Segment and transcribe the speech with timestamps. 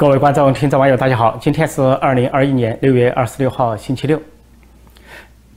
[0.00, 1.36] 各位观众、听众、网友，大家好！
[1.38, 4.18] 今天是二零二一年六月二十六号，星期六。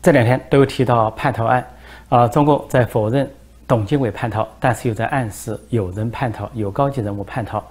[0.01, 1.65] 这两天都提到叛逃案，
[2.09, 3.25] 啊，中共在否认
[3.65, 7.63] 董经纬叛逃，但是又在暗示有人叛逃，有高级人物叛逃。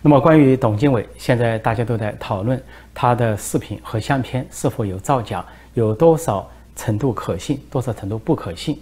[0.00, 2.62] 那么，关于董经纬，现在大家都在讨论
[2.94, 5.44] 他的视频和相片是否有造假，
[5.74, 8.80] 有多少程度可信，多少程度不可信。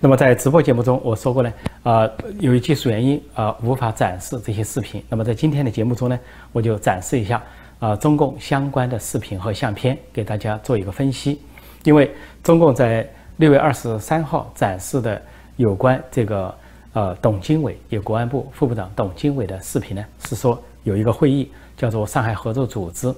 [0.00, 1.52] 那么在直播节目中我说过呢，
[1.82, 2.08] 啊，
[2.38, 5.02] 由于技术原因啊，无法展示这些视频。
[5.08, 6.16] 那么在今天的节目中呢，
[6.52, 7.42] 我就展示一下
[7.80, 11.40] 啊，中共相关的视频和相片，给大家做一个分析。
[11.82, 12.14] 因为
[12.44, 13.08] 中共在
[13.38, 15.20] 六月二十三号展示的
[15.56, 16.54] 有关这个
[16.92, 23.12] 呃董经纬，也国安部副部长董经纬的视频呢，是说有一个会议叫做上海合作组织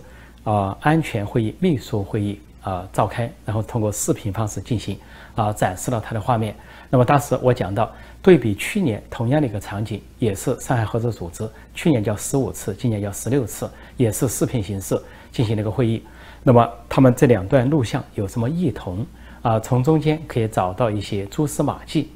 [0.45, 4.99] 啊安全会议秘书会议啊召开，然后通过视频方式进行
[5.35, 6.55] 啊展示了他的画面。
[6.93, 7.91] 那么当时我讲到，
[8.21, 15.01] 对比去年同样的一个场景，也是上海合作组织，去年叫十五次，今年叫十六次，也是视频形式
[15.31, 16.03] 进行了一个会议。
[16.43, 19.07] 那么他们这两段录像有什么异同
[19.41, 19.61] 啊？
[19.61, 22.11] 从中间可以找到一些蛛丝马迹。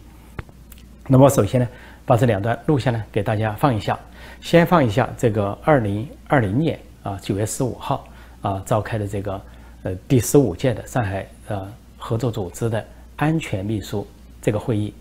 [1.07, 1.69] 那么首先呢，
[2.05, 3.97] 把这两段录像呢给大家放一下，
[4.41, 8.09] 先放一下这个二零二零年啊九月十五号
[8.43, 9.41] 啊召开的这个
[9.85, 12.85] 呃第十五届的上海呃合作组织的
[13.15, 14.05] 安全秘书。
[14.45, 14.93] 这个会议，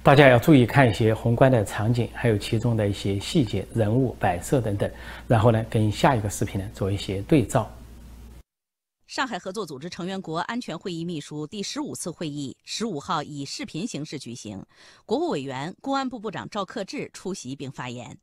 [0.00, 4.88] 大家要注意看一些宏观的场景，还有其中的一些细节、人物摆设等等，
[5.26, 7.68] 然后呢，跟下一个视频呢做一些对照。
[9.08, 14.64] 上海合作组织成员国安全会议秘书第十五次会议十五号以视频形式举行，
[15.04, 18.16] 国务委员、公安部部长赵克志出席并发言。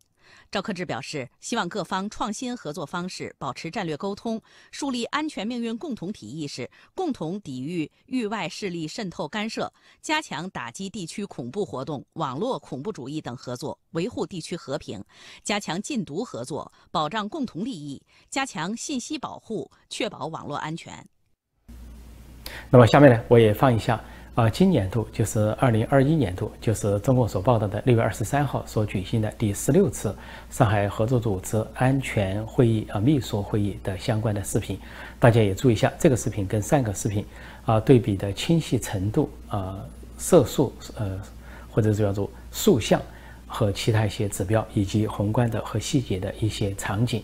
[0.52, 9.72] 赵克志表示，希望各方创新合作方式，保持战略沟通，树立安全命运共同体意识，共同抵御域外势力渗透干涉，
[10.02, 15.04] 加强打击地区恐怖活动、网络恐怖主义等合作，维护地区和平，
[15.44, 21.06] 加强禁毒合作，保障共同利益，加强信息保护，确保网络安全。
[22.70, 24.04] 那么下面呢，我也放一下。
[24.34, 30.16] 啊，今年度就是二零二一年度，就是中共所报道的六月二十三号所举行的第十六次
[30.50, 34.80] 上海合作组织安全会议啊秘书会议的相关的视频，
[35.20, 37.26] 大家也注意一下，这个视频跟上个视频
[37.66, 39.78] 啊对比的清晰程度啊
[40.18, 41.20] 色素呃
[41.70, 43.02] 或者叫做塑像
[43.46, 47.22] 和其他一些指标，以及宏观的和细节的一些场景。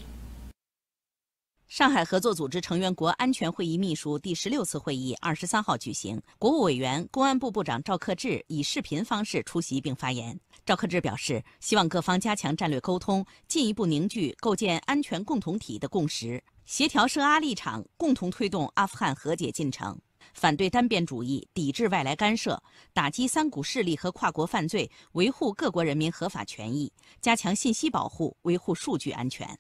[1.68, 10.40] 上海合作组织成员国安全会议秘书第十六次会议二十三号举行，国务委员、公安部部长赵克志以视频方式出席并发言。
[10.66, 20.00] 赵克志表示，希望各方加强战略沟通，进一步凝聚构建安全共同体的共识，协调涉阿立场，共同推动阿富汗和解进程，
[20.34, 22.64] 反对单边主义，抵制外来干涉，
[22.94, 26.90] 打击三股势力和跨国犯罪，维护各国人民合法权益，
[27.20, 29.60] 加强信息保护，维护数据安全。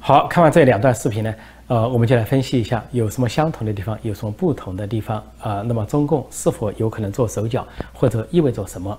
[0.00, 1.34] 好看完这两段视频呢，
[1.66, 5.62] 呃，我们就来分析一下有什么相同的地方，有什么不同的地方啊？
[5.66, 8.96] 那么中共是否有可能做手脚，或者意味着什么？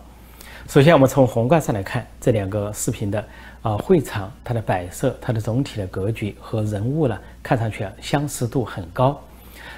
[0.68, 3.26] 首先，我们从宏观上来看这两个视频的
[3.62, 9.20] 啊会场，它的摆设、它的总体的格局和人物呢，看上去啊相似度很高。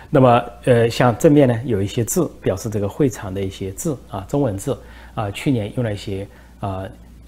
[0.10, 4.78] 那么，呃，像正面呢有一些字表示这个会场的一些字啊，中文字
[5.16, 6.28] 啊，去年用了一些
[6.60, 6.84] 啊。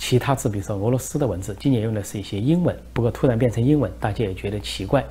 [0.06, 5.02] 其他字，比如说俄罗斯的文字，今年用的是一些英文，不过突然变成英文，大家也觉得奇怪。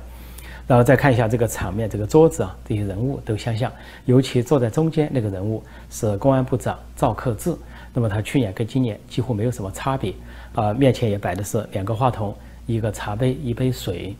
[0.67, 3.71] 然后再看一下这个场面，这个桌子啊，这些人物都相像，
[4.05, 7.55] 尤其坐在中间那个人物是公安部长赵克志，
[7.91, 10.13] 那么他去年跟今年几乎没有什么差别
[10.53, 12.35] 啊，面前也摆的是两个话筒、
[12.67, 14.15] 一个茶杯、一杯水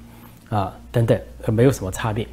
[0.50, 2.28] 啊等等，没有什么差别。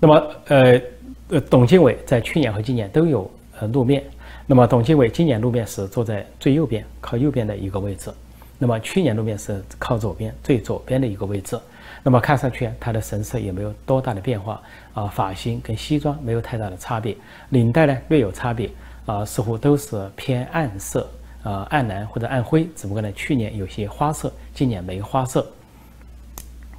[0.00, 0.80] 那么呃
[1.28, 3.30] 呃，董经纬在去年和今年都有
[3.60, 4.02] 呃露面。
[4.48, 8.12] 那么董建伟今年路面是坐在最右边，靠右边的一个位置。
[8.58, 11.58] 那么去年路面是靠左边，最左边的一个位置。
[12.04, 14.62] 那么看上去他的神色也没有多大的变化
[14.94, 17.16] 啊，发型跟西装没有太大的差别，
[17.48, 18.70] 领带呢略有差别
[19.04, 21.10] 啊，似乎都是偏暗色
[21.42, 22.68] 啊，暗蓝或者暗灰。
[22.76, 25.44] 只不过呢，去年有些花色，今年没花色。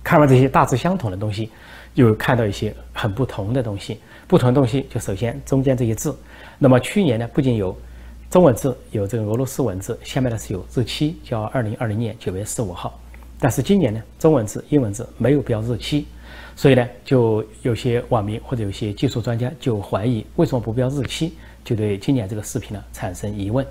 [0.01, 1.51] 看完这些大致相同的东西，
[1.95, 3.99] 又看到一些很不同的东西。
[4.25, 6.17] 不同的东西就首先中间这些字。
[6.59, 7.75] 那么去年呢，不仅有
[8.30, 13.00] 中文字，有这个俄罗斯文字，下面呢是有日期，叫二零二零年九月十五号。
[13.39, 16.07] 但是今年呢，中文字、英文字没有标日期，
[16.56, 21.33] 所以呢，就有些网民或者有些技术专家就怀疑为什么不标日期，
[21.63, 23.65] 就对今年这个视频呢产生疑问。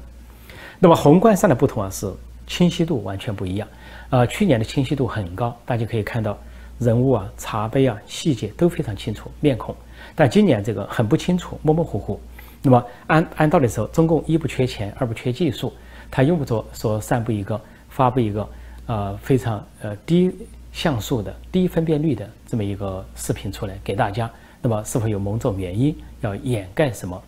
[0.78, 2.08] 那么宏观上的不同啊，是
[2.46, 3.66] 清晰度完全不一样。
[4.10, 6.38] 啊，去年的清晰度很高，大家可以看到
[6.78, 9.74] 人物啊、茶杯啊、细节都非常清楚，面孔。
[10.14, 12.20] 但今年这个很不清楚，模模糊糊。
[12.66, 15.72] 那么按按道理说，中共一不缺钱，二不缺技术，
[16.10, 18.48] 他用不着说散布一个、发布一个
[18.86, 20.32] 呃非常呃低
[20.72, 24.28] 像素的低分辨率的这么一个视频出来给大家，
[24.60, 27.22] 那么是否有某种原因要掩盖什么？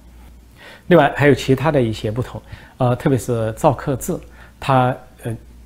[0.89, 2.43] 另外还有其他的一些不同，
[2.79, 4.19] 呃，特别是赵克志，
[4.59, 4.97] 他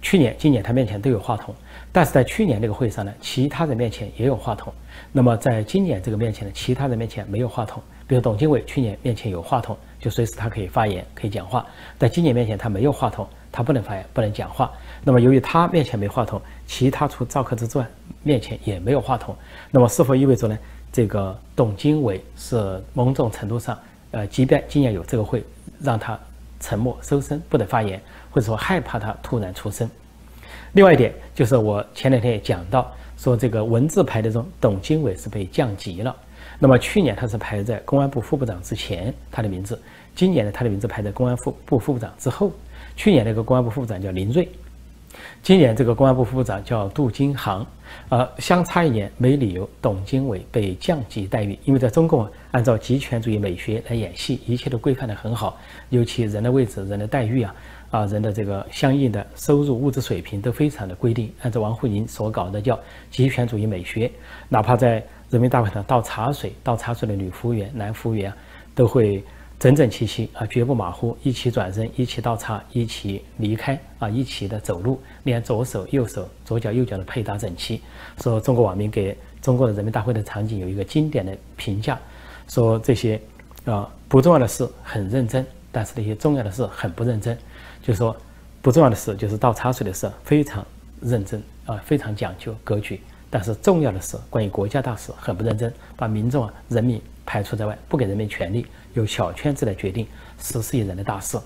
[0.02, 1.54] 去年、今年他面前都有话筒，
[1.92, 4.72] 但是在去年那个会上呢，其他人面前也有话筒，
[5.12, 7.80] 那么在今年这个面前呢，其他人面前没有话筒。
[8.08, 11.64] 比如董经纬去年面前有话筒，就随时他可以发言、可以讲话，
[11.98, 14.70] 在今年面前他没有话筒，他不能发言、不能讲话。
[15.04, 17.86] 那么由于他面前没话筒，其他除赵克志之外
[18.22, 19.34] 面前也没有话筒，
[19.70, 20.58] 那么是否意味着呢？
[20.92, 23.78] 这个董经纬是某种程度上，
[24.10, 25.42] 呃，即便今年有这个会，
[25.80, 26.18] 让他
[26.60, 27.98] 沉默收声，不能发言，
[28.32, 29.88] 或者说害怕他突然出声。
[30.72, 36.16] 另外一点就是我前两天也讲到，说这个文字排列中，董经纬是被降级了。
[36.58, 39.76] 那么去年他是排在公安部副部长之前，他的名字；
[40.16, 42.50] 今年呢，他的名字排在公安部部副部长之后。
[42.94, 44.46] 去年那个公安部副部长叫林瑞，
[45.42, 47.66] 今年这个公安部副部长叫杜金航，
[48.10, 55.58] 呃，相差一年没理由董经纬被降级待遇，因为在中共按照极权主义美学来演戏，一切都规范得很好，
[55.88, 57.54] 尤其人的位置、人的待遇啊，
[57.92, 62.76] 啊，人的这个相应的收入、物质水平都非常的规定，按照王沪宁所搞的叫
[63.08, 64.10] 极权主义美学，
[64.48, 65.00] 哪怕在。
[65.32, 68.30] 人民大会堂倒茶水，倒茶水的女服务员、男服务员
[68.74, 69.24] 都会
[69.58, 77.80] 整整齐齐啊，绝不马虎，一起转身，一起倒茶，一起离开啊，一起的走路，连左手、右手、左脚、右脚的配搭整齐。
[78.22, 81.98] 说中国网民给中国的人民大会的场景有一个经典的评价，
[82.46, 83.18] 说这些
[83.64, 87.34] 啊不重要的事很认真，但是那些重要的事很不认真。
[87.82, 88.16] 就是说
[88.62, 90.64] 不重要的事就是倒茶水的事非常
[91.00, 93.00] 认真啊，非常讲究格局。
[93.28, 100.06] 但是重要的是，关于国家大事很不认真，把民众啊、人民排除在外，不给人民权利，由小圈子来决定
[100.38, 101.38] 十四亿人的大事。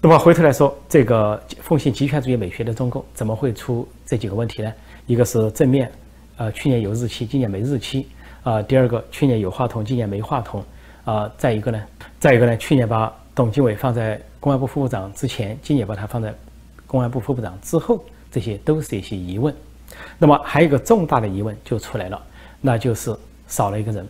[0.00, 4.72] 那么回头来说，这个奉行极权主义美学的中共怎么会出这几个问题呢？
[5.06, 5.92] 一个是正面，
[6.38, 8.08] 呃，去年有日期，今年没日期
[8.42, 10.64] 啊；第二个，去年有话筒，今年没话筒
[11.04, 11.84] 啊；再一个呢，
[12.18, 16.34] 再一个呢，去年把董经纬放在公安部副部长之前，今年把他放在
[16.88, 19.54] 公安部副部长之后，这些都是一些疑问。
[20.18, 22.20] 那么还有一个重大的疑问就出来了，
[22.60, 24.04] 那就是少了一个人，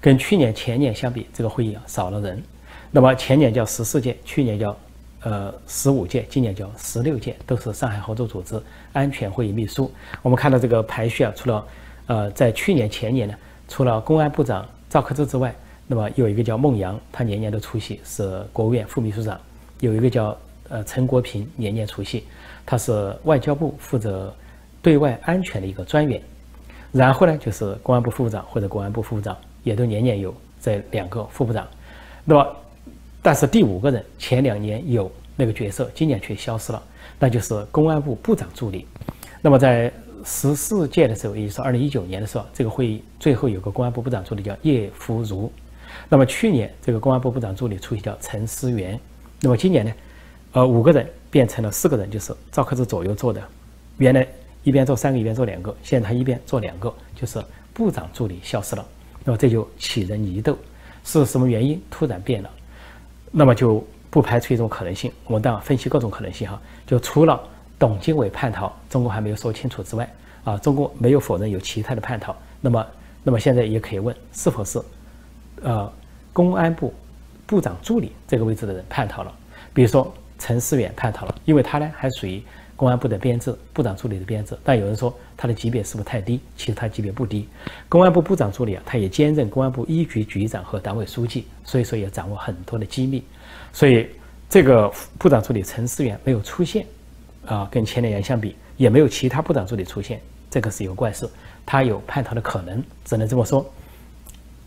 [0.00, 2.42] 跟去年前年相比，这个会议啊少了人。
[2.90, 4.76] 那么前年叫十四届，去年叫
[5.22, 8.60] 呃十五届，今年叫十六届，都是上海合作组织
[8.92, 9.88] 安全会议秘书。
[10.20, 11.64] 我们看到这个排序啊，除了
[12.08, 13.34] 呃在去年前年呢，
[13.68, 15.54] 除了公安部长赵克志之外，
[15.86, 19.36] 那么有一个叫孟阳，他年年都出席，是国务院副秘书长；
[19.80, 20.36] 有一个叫
[20.68, 22.24] 呃陈国平，年年出席，
[22.64, 24.34] 他是外交部负责。
[24.82, 26.20] 对外安全的一个专员，
[26.92, 31.66] 然后呢，就是公安部副部长或者公安部副部长，也都年年有这两个副部长。
[32.22, 32.56] 那么，
[33.22, 36.82] 但是第五个人前两年有那个角色，今年却消失了，
[37.18, 38.86] 那就是公安部部长助理。
[39.40, 39.90] 那么在
[40.22, 45.50] 十四届的时候，也就是二零一九年的时候，这个会议最后有个公安部部长助理叫叶福如。
[46.08, 48.98] 那么去年这个公安部部长助理出席叫陈思源。
[49.40, 49.92] 那么今年呢，
[50.52, 53.42] 呃，五个人变成了四个人，就是赵克志左右坐的，
[53.98, 54.26] 原来。
[54.64, 55.76] 一边做三个，一边做两个。
[55.82, 57.38] 现在他一边做两个，就是
[57.74, 58.86] 部长助理消失了，
[59.22, 60.56] 那么这就起人疑窦，
[61.04, 62.50] 是什么原因突然变了？
[63.30, 65.12] 那么就不排除一种可能性。
[65.26, 67.38] 我们当然分析各种可能性哈，就除了
[67.78, 70.10] 董经纬叛逃，中国还没有说清楚之外，
[70.44, 72.34] 啊，中国没有否认有其他的叛逃。
[72.62, 72.86] 那么，
[73.22, 74.80] 那么现在也可以问，是否是
[75.62, 75.92] 呃
[76.32, 76.92] 公安部
[77.46, 79.32] 部长助理这个位置的人叛逃了？
[79.72, 82.42] 比如说陈思远叛逃了，因为他呢还属于。
[82.76, 86.40] 公安部的编制，部长助理的编制，但有人说他的级别是不是太低？
[86.56, 87.48] 其实他级别不低。
[87.88, 93.22] 公安部部长助理啊，他也兼任公安部一局局长和党委书记，所以说也掌握很多的机密。
[93.72, 94.08] 所以
[94.50, 96.84] 这个部长助理陈思远没有出现，
[97.46, 100.20] 啊，跟前两年相比，也没有其他部长助理出现，
[100.50, 101.30] 这个是一个怪事，
[101.64, 103.64] 他有叛逃的可能，只能这么说。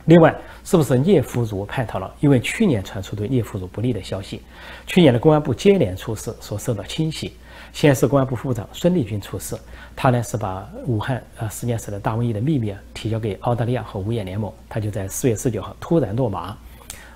[0.07, 0.33] 另外，
[0.63, 2.09] 是不是聂福如叛逃了？
[2.21, 4.41] 因为去年传出对聂福如不利的消息，
[4.85, 7.33] 去年的公安部接连出事，所受到清洗。
[7.73, 9.57] 先是公安部副部长孙立军出事，
[9.97, 16.57] 他呢是把武汉啊实验室的大瘟疫的秘密啊提交给澳大利亚和五眼联盟，他就在四月十九号突然落马，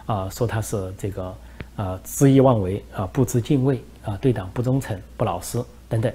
[0.06, 1.34] 啊说他是这个
[1.78, 6.12] 啊恣意妄为啊不知敬畏啊对党不忠诚不老实等等，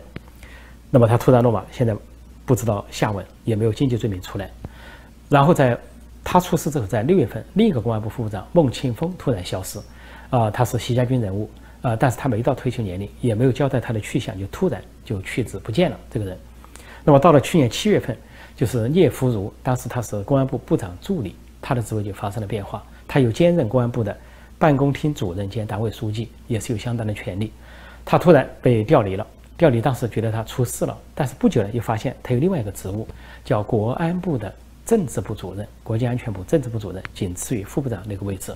[0.90, 1.96] 那么他突然落马，现在
[2.44, 4.50] 不知道下文，也没有经济罪名出来。
[5.28, 5.76] 然后在
[6.28, 9.78] 他出事之后，在六月份，另一个公安部副部长孟庆峰突然消失，
[10.30, 11.48] 啊他是习家军人物。
[11.82, 16.36] 啊，但是他没到退休年龄，也没有交代他的去向，就突然就去职不见了这个人。
[17.04, 18.16] 那么到了去年七月份，
[18.56, 24.16] 就是聂福如，当时他是公安部部长助理，他的职位就发生了变化，他又兼任公安部的
[24.58, 27.52] 办公厅主任兼党委书记，也是有相当的权力。
[28.04, 29.24] 他突然被调离了，
[29.56, 33.06] 调离当时觉得他出事了，但是不久呢又发现他有另外一个职务，
[33.44, 34.52] 叫国安部的
[34.86, 38.54] 政治部主任，国家安全部政治部主任，仅次于副部长那个位置。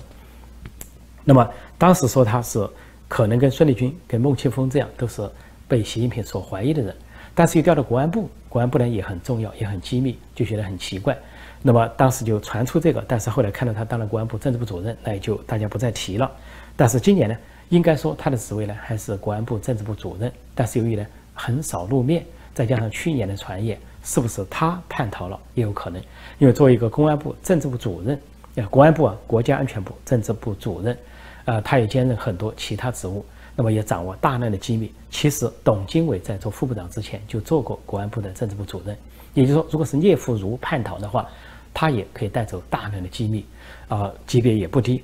[1.23, 1.47] 那么
[1.77, 2.67] 当时说他是
[3.07, 5.29] 可能跟孙立军、跟孟庆峰这样，都是
[5.67, 6.95] 被习近平所怀疑的人，
[7.35, 11.15] 但是又调到国安部，国安部呢也很重要，也很机密，就觉得很奇怪。
[11.61, 16.31] 那么当时就传出这个，但是后来看到他当了国安部政治部主任，那也就大家不再提了。
[16.75, 17.37] 但是今年呢？
[17.69, 26.01] 应该说他的职位呢还是国安部政治部主任，但是由于呢很少露面，再加上去年的传言，是不是他叛逃了也有可能？
[26.39, 28.19] 因为作为一个公安部政治部主任，
[28.55, 30.97] 呃，公安部啊国家安全部政治部主任，
[31.45, 34.91] 呃，他也兼任很多其他职务，那么也掌握大量的机密。
[35.09, 38.97] 其实董经纬在做副部长之前就做过国安部的政治部主任，
[39.33, 41.27] 也就是说，如果是聂福如叛逃的话，
[41.73, 43.45] 他也可以带走大量的机密，
[43.87, 45.03] 啊，级别也不低，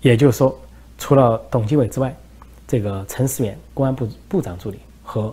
[0.00, 0.58] 也就是说。
[1.00, 2.12] 除了董经纬之外，
[2.66, 5.32] 这个陈思源公安部部长助理和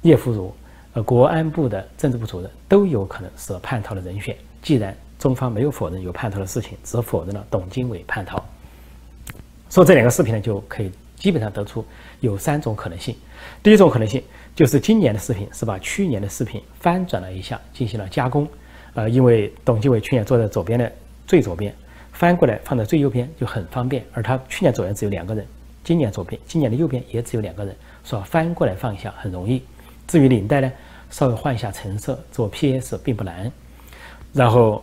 [0.00, 0.50] 聂福如，
[0.94, 4.36] 呃，国安部的政治部主任都有可能是叛逃的人选。
[4.62, 8.42] 既然中方没有否认有叛逃的事情，只否认了董经纬叛逃，
[9.68, 11.84] 说这两个视频呢，就可以基本上得出
[12.20, 13.14] 有三种可能性。
[13.62, 14.22] 第一种可能性
[14.54, 18.48] 就是今年的视频是把去年的视频翻转了一下，进行了加工。
[18.94, 20.90] 呃，因为董经纬去年坐在左边的
[21.26, 21.74] 最左边。
[22.12, 25.44] 翻过来放在最右边就很方便，而他去年左边只有两个人，
[25.82, 27.74] 今年左边今年的右边也只有两个人，
[28.04, 29.60] 说翻过来放一下很容易。
[30.06, 30.72] 至于领带呢，
[31.10, 33.50] 稍微换一下成色做 PS 并不难。
[34.32, 34.82] 然后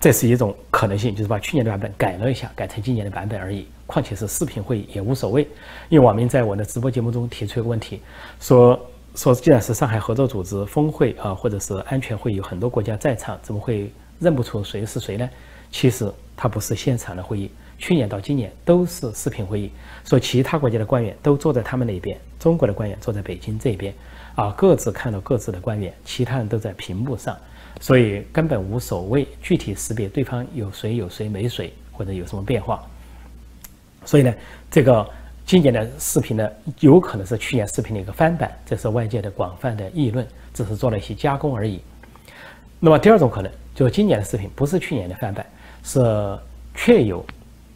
[0.00, 3.66] 这是一种可能性，就是把去年的版本改了一下，改成今年的版本而已。
[3.86, 5.42] 况且是视频会议也无所谓，
[5.88, 8.00] 因为网民在我的直播节目中提出一个问题，
[8.40, 8.78] 说
[9.14, 15.28] 说既然是上海合作组织峰会啊，或者是安全会有很多国家在场，怎么会认不出谁是谁呢？
[15.70, 16.12] 其实。
[16.40, 19.70] 它不是现场的会议，去年到今年都是视频会议，
[20.04, 23.94] 所以其他国家的官员都坐在他们那边，中国的官员坐在北京这边，
[24.34, 27.36] 啊，各自看到各自的官员，其他人都在屏幕上，
[27.80, 32.84] 所以根本无所谓具体识别对方有谁有谁没谁或者有什么变化。
[34.04, 34.34] 所以呢，
[34.70, 35.08] 这个
[35.46, 41.80] 今年的视频呢，有可能是去年视频的一个翻版，这是外界的广泛的议论，只是做了一些加工而已。
[42.80, 45.46] 那么第二种可能就是今年的视频不是去年的翻版。
[45.84, 46.38] 是
[46.74, 47.24] 确有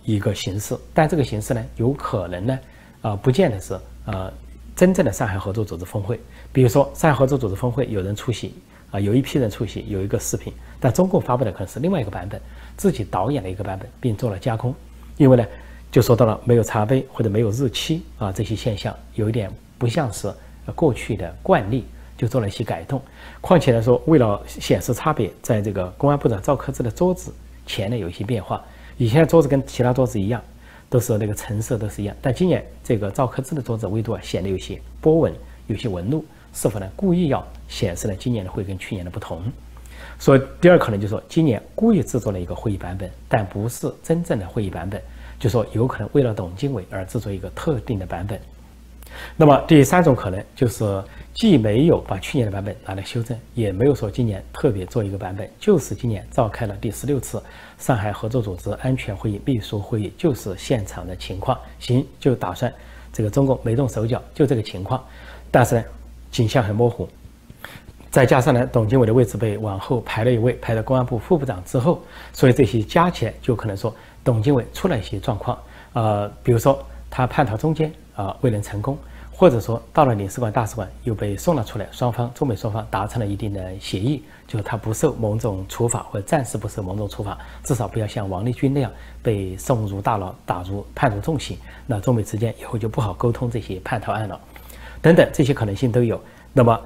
[0.05, 2.59] 一个形式，但这个形式呢，有可能呢，
[3.03, 4.33] 啊，不见得是呃
[4.75, 6.19] 真正的上海合作组织峰会。
[6.53, 8.55] 比如说，上海合作组织峰会有人出席，
[8.91, 12.41] 啊，有一批人出席，有一个视频，但中共发布的可能是另外一个版本，
[12.77, 14.75] 自己导演的一个版本，并做了加工。
[15.17, 15.47] 因为呢，
[15.91, 20.33] 就说到了没有茶杯或者没有日期啊这些现象，有一点不像是
[20.75, 21.85] 过去的惯例，
[22.17, 23.01] 就做了一些改动。
[23.41, 27.33] 况且来说，为了显示差别，在这个公安部长赵克志的桌子。
[27.65, 28.61] 前呢有一些变化，
[29.03, 30.41] 以前的桌子跟其他桌子一样，
[30.89, 35.35] 都是那个成色都是一样，但今年这个赵克志的桌子维度啊显得有些波纹，
[35.67, 39.43] 有些纹路，是否呢故意要显示呢今年的会跟去年的不同？
[40.21, 45.03] 所以第二可能就是说今年故意制作了一个会议版本，但不是真正的会议版本，
[45.37, 48.41] 就说有可能为了董经纬而制作一个特定的版本。
[49.37, 51.02] 那么第三种可能就是。
[51.35, 57.42] 既没有把去年的版本拿来修正，也没有说今年特别做一个版本，就是今年召开了第十六次
[57.78, 61.59] 上海合作组织安全会议秘书会议，就是现场的情况。
[61.78, 62.71] 行，就打算
[63.14, 65.02] 这个中共没动手脚，就这个情况。
[65.50, 65.85] 但是呢，
[66.31, 67.09] 景象很模糊，
[68.11, 72.02] 再加上呢，董经纬的位置被往后排了一位，排到公安部副部长之后，
[72.35, 75.59] 所以这些加起来就可能说董经纬出了一些状况。
[75.95, 76.78] 呃，比如说
[77.09, 78.97] 他叛逃中间啊未能成功。
[79.35, 91.59] 或者说到了领事馆、大使馆又被送了出来，双方中美双方达成了一定的协议，就是他不受某种处罚，或者暂时不受某种处罚，至少不要像王立军那样被送入大牢、打入判处重刑。
[91.87, 94.38] 那中美之间以后就不好沟通这些叛逃案了，
[95.00, 96.21] 等等这些可能性都有。
[96.52, 96.78] 那么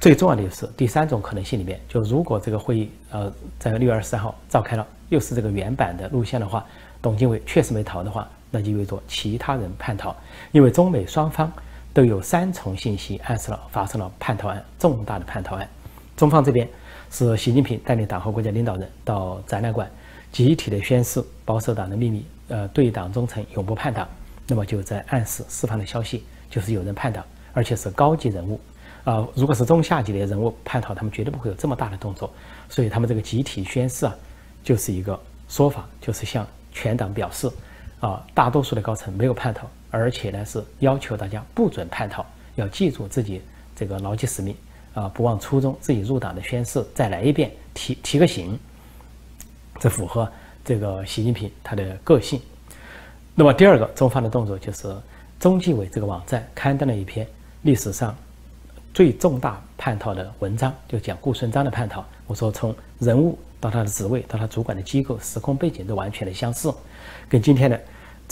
[0.00, 6.64] 最重要的就是第三种可能性里面，就如果这个会议呃在六月二十三号召开了，又是这个原版的路线的话，
[7.00, 10.14] 董经纬确实没逃的话，那就意味着其他人叛逃，
[10.52, 11.52] 因为中美双方。
[11.94, 15.68] 都有三重信息暗示了发生了叛逃案，重大的叛逃案。
[16.16, 16.66] 中方这边
[17.10, 19.90] 是习近平带领党和国家领导人到展览馆
[20.32, 24.08] 集体的宣誓保守党的秘密，呃，对党忠诚，永不叛党。
[24.46, 28.58] 那么就在暗示释放的消息就是有人叛党，而且是高级人物。
[29.04, 32.32] 啊，如果是中下级的人物叛逃，他们绝对不会有这么大的动作。
[32.70, 34.16] 所以他们这个集体宣誓啊，
[34.64, 37.50] 就是一个说法，就是向全党表示，
[38.02, 39.66] 啊，大多数的高层没有叛逃。
[39.94, 43.42] 而且呢，是要求大家不准叛逃，要记住自己
[43.76, 44.56] 这个牢记使命
[44.94, 48.58] 啊，不忘初衷，自己入党的宣誓再来一遍，提提个醒，
[49.78, 50.26] 这符合
[50.64, 52.40] 这个习近平他的个性。
[53.34, 54.96] 那么第二个中方的动作就是
[55.38, 57.26] 中纪委这个网站刊登了一篇
[57.60, 58.16] 历史上
[58.94, 62.02] 最重大叛逃的文章，就讲顾顺章的叛逃。
[62.26, 66.72] 我说从人物到他的职位到他主管的机构，时空背景都完全的相似，
[67.28, 67.78] 跟今天的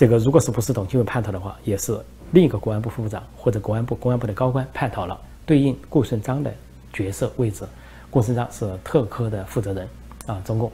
[0.00, 2.00] 这个，如果是不是董经纬叛逃的话，也是
[2.32, 6.50] 另一个公安部副部长或者公安部公安部的高官叛逃了，对应顾顺章的
[6.90, 7.66] 角色位置。
[8.08, 9.86] 顾顺章是特科的负责人
[10.24, 10.72] 啊，中共。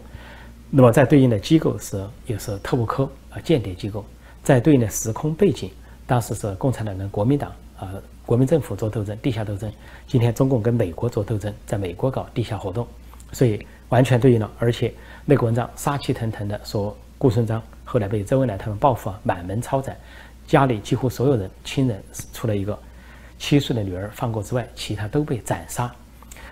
[0.71, 4.05] 那么在对应的机构是也是特务科啊，间谍机构。
[4.45, 5.73] 在对应的时空背景，
[6.07, 9.69] 当时是共产党跟国民党啊，国民政府做斗争，地下斗争。
[10.07, 12.87] 今天中共跟美国做斗争，在美国搞地下活动，
[13.33, 14.49] 所以完全对应了。
[14.61, 19.97] 而且那个文章杀气腾腾的说，顾顺章后来被周恩来他们报复啊，满门抄斩，
[20.47, 22.03] 家里几乎所有人亲人，
[22.33, 22.79] 除了一个
[23.39, 25.91] 七岁的女儿放过之外，其他都被斩杀。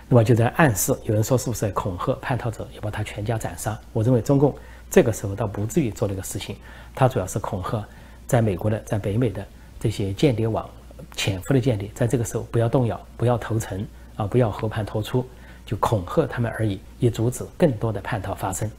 [0.07, 3.77] 那么就在暗示，有人说是不是在恐吓叛逃者要把他全家斩杀？
[3.91, 4.55] 我认为中共
[4.89, 6.55] 这个时候倒不至于做这个事情。
[6.95, 7.85] 他主要是恐吓，
[8.25, 9.45] 在美国的、在北美的
[9.77, 10.69] 这些间谍网
[11.15, 15.27] 潜伏的间谍，在这个时候不要动摇，不要投诚啊，不要和盘托出，
[15.65, 18.69] 就恐吓他们而已，以阻止更多的叛逃发生。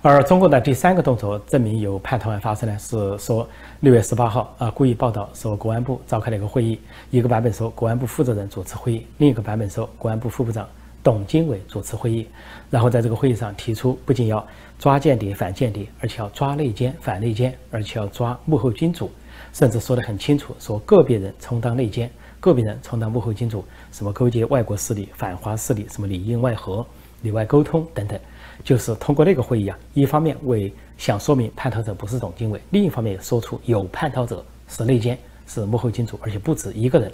[0.00, 3.48] 而中国的第三个动作证明有叛逃案发生呢，是说
[3.80, 10.66] 六月十八号啊，故意报道说国安部召开了一个会议，一个版本说国安部负责人主持会议，另一个版本说国安部副部长。
[11.00, 12.26] 董经纬主持会议，
[12.68, 14.46] 然后在这个会议上提出，不仅要
[14.78, 19.10] 抓间谍反间谍，而且要抓内奸反内奸，而且要抓幕后金主，
[19.52, 26.84] 甚至说得很清楚，说个别人充当内奸，个别人充当幕后金主，什么勾结外国势力、反华势力，什么里应外合、
[27.22, 28.18] 里外沟通等等，
[28.64, 37.12] 就是通过那个会议啊，一方面为想说明叛逃者不是董经纬，另一方面也说出有叛逃者是内奸，是幕后金主，而且不止一个人，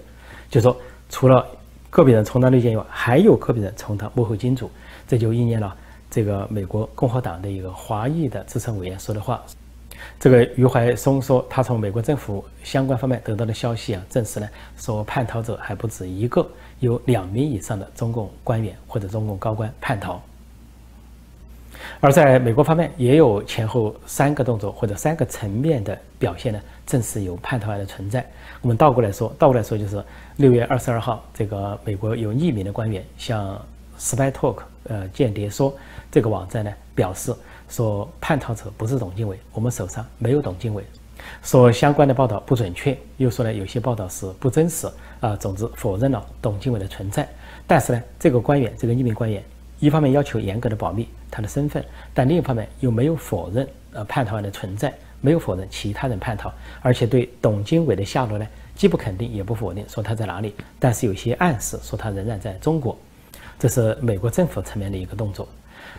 [0.51, 0.77] 就说
[1.09, 1.47] 除了。
[1.91, 4.69] 个别人充当内奸以外，还有个别人充当幕后金主，
[5.07, 5.77] 这就应验了
[6.11, 9.41] 这个美国共和党的一个华裔的资深委员说的话。
[10.19, 16.45] 这个余怀松说，他从美国政府相关方面得到的消息啊，证实呢，说叛逃者还不止一个，
[16.81, 20.21] 有两名以上的中共官员或者中共高官叛逃。
[22.01, 28.25] 而在美国方面，也有前后三个动作或者三个层面的表现呢，证实有叛逃案的存在。
[28.61, 30.03] 我们倒过来说，倒过来说就是
[30.37, 33.61] 六月二十二号，这个美国有匿名的官员向
[33.99, 35.75] Spy Talk 呃间谍说
[36.11, 37.35] 这个网站呢表示
[37.68, 40.85] 说叛逃者不是董经纬，我们手上没有董经纬，
[41.42, 44.87] 说相关的报道不准确，又说呢有些报道是不真实
[45.20, 47.29] 啊，总之否认了董经纬的存在。
[47.66, 49.42] 但是呢，这个官员这个匿名官员
[49.79, 51.09] 一方面要求严格的保密。
[51.31, 51.85] 他的身份，
[52.15, 56.49] 但另一方面又没有否认呃叛逃案的存在，没有否认其他人叛逃，
[56.81, 62.97] 而且对董经纬的下落呢，既不肯定也不否定，说他在哪里，但是有些暗示说他仍然在中国，
[63.59, 65.49] 这是美国政府层面的一个动作。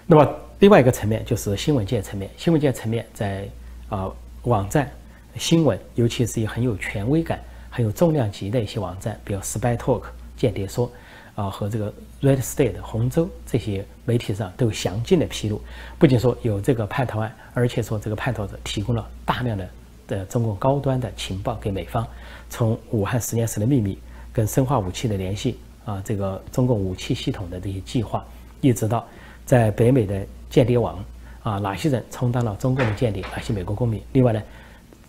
[0.07, 3.45] 那么另外一个层面就是新闻界层面，新闻界层面在
[3.89, 4.09] 啊
[4.43, 4.89] 网站
[5.35, 10.03] 新闻，尤其是一很有权威感、很有重量级的一些网站，比如 Spy Talk
[10.37, 10.89] 间谍说。
[11.35, 15.61] 啊，和这个 Red State 红州这些媒体上都有详尽的披露，
[15.99, 19.69] 不仅说有这个叛逃案，而且说这个叛逃者提供了大量的
[20.07, 22.07] 的中共高端的情报给美方，
[22.49, 23.99] 从武汉实验室的秘密
[24.31, 28.25] 跟生化武器的联系啊，这个中共武器系统的这些计划，
[28.61, 29.05] 一直到
[29.45, 31.03] 在北美的间谍网
[31.43, 34.01] 啊，哪些人充当了中共的间谍，哪些美国公民？
[34.13, 34.41] 另外呢，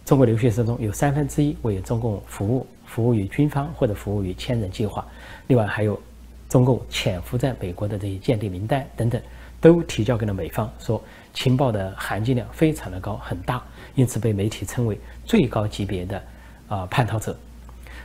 [0.05, 5.07] 中国留学生中有三分之一为中共服务，服务于军方或者服务于千人计划，
[5.47, 5.97] 另外还有。
[6.49, 9.21] 中共潜伏在美国的这些间谍名单等等，
[9.61, 11.03] 都提交给了美方，说
[11.35, 13.63] 情报的含金量非常的高很大，
[13.95, 16.23] 因此被媒体称为最高级别的
[16.69, 17.37] 啊叛逃者。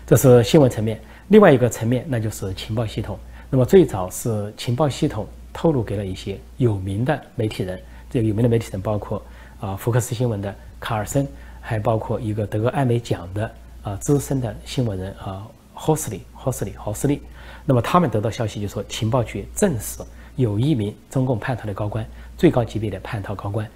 [0.06, 1.00] 这是新闻层面。
[1.28, 3.18] 另外一个层面，那就是情报系统。
[3.50, 9.22] 那么最早是情报系统透露给了一些有名的媒体人，这个有名的媒体人包括
[9.60, 11.26] 啊福克斯新闻的卡尔森，
[11.62, 13.52] 还包括一个得过艾美奖的
[13.84, 15.48] 啊资深的新闻人啊
[15.84, 17.20] 霍斯利霍斯利霍斯利。
[17.66, 19.98] 那么他们得到消息就说，情报局证实
[20.36, 22.06] 有一名中共叛逃的高官，
[22.38, 23.68] 最高级别的叛逃高官，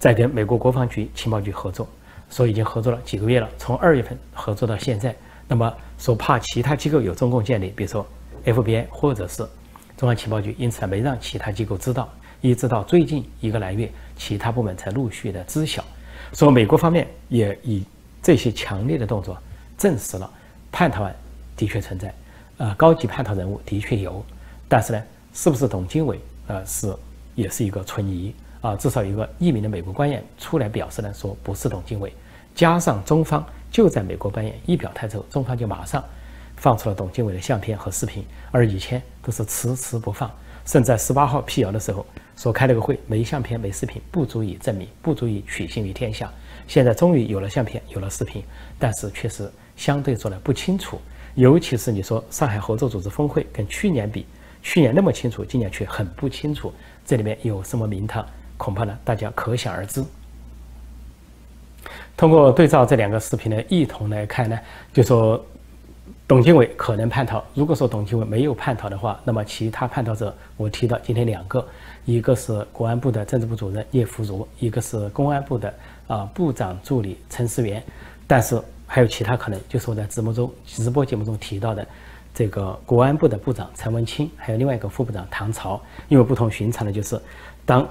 [0.00, 1.88] 在跟美国国防局情报局合作，
[2.28, 5.14] 说已经合作了几个月了，从二月份合作到现在。
[5.46, 8.04] 那么说怕其他机构有中共间谍，比如说
[8.44, 9.46] FBI 或者是
[9.96, 15.84] 中央情报局，因此没让其他机构知道，一直到最近一个来月，其他部门才陆续的知晓。
[16.32, 17.84] 说美国方面也以
[18.20, 19.36] 这些强烈的动作
[19.78, 20.28] 证实了
[20.72, 21.14] 叛逃案
[21.56, 22.14] 的确存在。
[22.56, 24.24] 呃，高级叛逃人物的确有，
[24.68, 26.20] 但是呢，是不是董经纬？
[26.46, 26.94] 呃，是
[27.34, 28.76] 也是一个存疑啊。
[28.76, 32.12] 至少一个匿名的美国官员出来表示呢，说不是董经纬。
[32.54, 36.04] 加上中方就在美国官员一表态之后，中方就马上
[36.56, 40.30] 放出了董经纬的相片和视频，而以前都是迟迟不放，
[40.64, 46.32] 甚至在十八号辟谣的时候说开了个会，没相片没视频不足以证明，不足以取信于天下。
[46.68, 48.44] 现在终于有了相片，有了视频，
[48.78, 51.00] 但是确实相对说来不清楚。
[51.34, 54.24] 尤其是你说上海合作组织峰会跟去年比，
[54.62, 56.72] 去年那么清楚，今年却很不清楚，
[57.04, 58.24] 这里面有什么名堂？
[58.56, 60.04] 恐怕呢，大家可想而知。
[62.16, 64.56] 通过对照这两个视频的异同来看呢，
[64.92, 65.44] 就说
[66.28, 67.44] 董经纬可能叛逃。
[67.52, 71.66] 如果说董经纬没有叛逃的话，那么其他叛逃者我提到今天两个，
[72.04, 75.74] 一个是国安部的政治部主任叶福如，一个是公安部的
[76.06, 77.82] 啊部长助理陈思源。
[78.26, 78.58] 但是
[78.94, 81.84] 还有其他可能，就是我在直播中直播节目中提到的
[82.32, 85.82] 这个国安部的部长陈文清，还有另外一个副部长唐朝。
[86.08, 87.20] 因为不同寻常的就是
[87.66, 87.84] 当。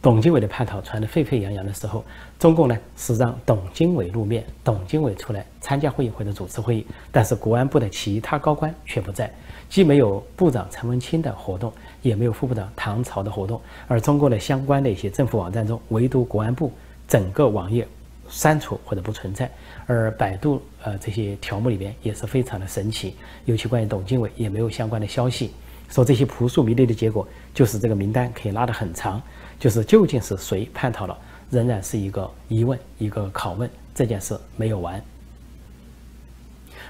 [0.00, 2.04] 董经纬的叛逃传得沸沸扬扬的时候，
[2.38, 9.28] 中共呢是让董经纬露面，董经纬出来参加会议或者主持会议，但是国安部的其他高官却不在，
[9.68, 16.72] 既没有部长陈文清的活动，也没有副部长唐朝的活动，而中国的相关的一些政府网站中，唯独国安部
[17.08, 17.86] 整个网页
[18.28, 19.50] 删除或者不存在，
[19.86, 25.52] 而百度呃这些条目里边也是非常的神奇，尤其关于董经纬也没有相关的消息，
[25.88, 29.20] 说这些扑朔迷离的结果，就是这个名单可以拉得很长。
[29.58, 31.18] 就是究竟是谁叛逃了，
[31.50, 33.68] 仍然是一个疑问，一个拷问。
[33.92, 35.02] 这件事没有完。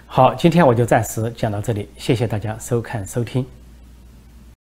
[0.06, 3.46] 好，今天我就暂时讲到这里，谢谢大家收看收听。